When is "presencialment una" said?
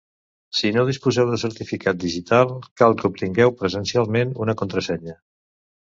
3.63-4.61